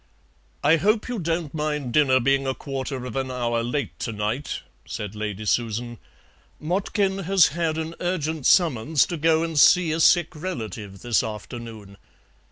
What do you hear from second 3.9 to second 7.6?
to night," said Lady Susan; "Motkin has